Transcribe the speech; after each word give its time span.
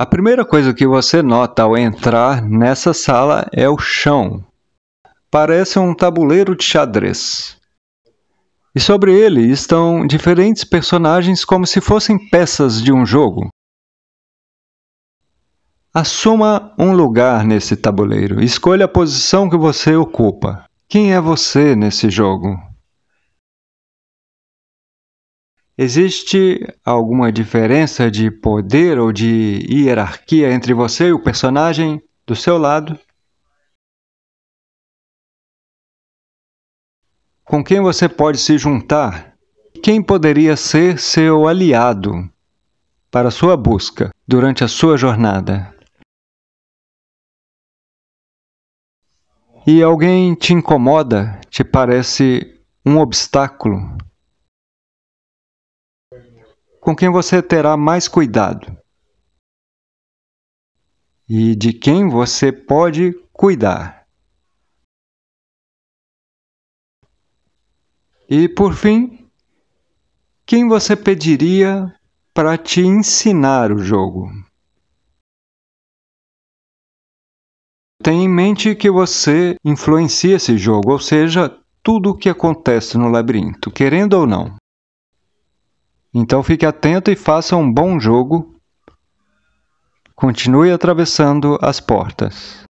A 0.00 0.06
primeira 0.06 0.44
coisa 0.44 0.72
que 0.72 0.86
você 0.86 1.22
nota 1.22 1.64
ao 1.64 1.76
entrar 1.76 2.40
nessa 2.40 2.94
sala 2.94 3.48
é 3.52 3.68
o 3.68 3.76
chão. 3.76 4.44
Parece 5.28 5.76
um 5.80 5.92
tabuleiro 5.92 6.54
de 6.54 6.62
xadrez. 6.62 7.58
E 8.72 8.78
sobre 8.78 9.12
ele 9.12 9.40
estão 9.50 10.06
diferentes 10.06 10.62
personagens 10.62 11.44
como 11.44 11.66
se 11.66 11.80
fossem 11.80 12.16
peças 12.30 12.80
de 12.80 12.92
um 12.92 13.04
jogo. 13.04 13.48
Assuma 15.92 16.72
um 16.78 16.92
lugar 16.92 17.44
nesse 17.44 17.76
tabuleiro. 17.76 18.40
Escolha 18.40 18.84
a 18.84 18.88
posição 18.88 19.50
que 19.50 19.56
você 19.56 19.96
ocupa. 19.96 20.64
Quem 20.88 21.12
é 21.12 21.20
você 21.20 21.74
nesse 21.74 22.08
jogo? 22.08 22.56
Existe 25.80 26.58
alguma 26.84 27.30
diferença 27.30 28.10
de 28.10 28.32
poder 28.32 28.98
ou 28.98 29.12
de 29.12 29.64
hierarquia 29.70 30.50
entre 30.50 30.74
você 30.74 31.04
e 31.04 31.12
o 31.12 31.22
personagem 31.22 32.02
do 32.26 32.34
seu 32.34 32.58
lado? 32.58 32.98
Com 37.44 37.62
quem 37.62 37.80
você 37.80 38.08
pode 38.08 38.38
se 38.38 38.58
juntar? 38.58 39.38
Quem 39.80 40.02
poderia 40.02 40.56
ser 40.56 40.98
seu 40.98 41.46
aliado 41.46 42.28
para 43.08 43.30
sua 43.30 43.56
busca 43.56 44.10
durante 44.26 44.64
a 44.64 44.68
sua 44.68 44.96
jornada? 44.96 45.72
E 49.64 49.80
alguém 49.80 50.34
te 50.34 50.52
incomoda, 50.52 51.40
te 51.48 51.62
parece 51.62 52.60
um 52.84 52.98
obstáculo? 52.98 54.07
Com 56.88 56.96
quem 56.96 57.10
você 57.10 57.42
terá 57.42 57.76
mais 57.76 58.08
cuidado? 58.08 58.74
E 61.28 61.54
de 61.54 61.74
quem 61.74 62.08
você 62.08 62.50
pode 62.50 63.12
cuidar? 63.30 64.06
E 68.26 68.48
por 68.48 68.74
fim, 68.74 69.30
quem 70.46 70.66
você 70.66 70.96
pediria 70.96 71.94
para 72.32 72.56
te 72.56 72.80
ensinar 72.80 73.70
o 73.70 73.80
jogo? 73.80 74.30
Tenha 78.02 78.24
em 78.24 78.28
mente 78.30 78.74
que 78.74 78.90
você 78.90 79.56
influencia 79.62 80.36
esse 80.36 80.56
jogo, 80.56 80.92
ou 80.92 80.98
seja, 80.98 81.54
tudo 81.82 82.12
o 82.12 82.16
que 82.16 82.30
acontece 82.30 82.96
no 82.96 83.10
labirinto, 83.10 83.70
querendo 83.70 84.14
ou 84.14 84.26
não. 84.26 84.57
Então 86.20 86.42
fique 86.42 86.66
atento 86.66 87.12
e 87.12 87.16
faça 87.16 87.56
um 87.56 87.72
bom 87.72 88.00
jogo. 88.00 88.56
Continue 90.16 90.72
atravessando 90.72 91.56
as 91.62 91.78
portas. 91.78 92.64